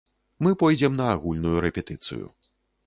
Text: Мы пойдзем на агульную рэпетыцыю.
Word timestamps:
Мы 0.43 0.55
пойдзем 0.63 0.95
на 1.03 1.11
агульную 1.13 1.55
рэпетыцыю. 1.67 2.27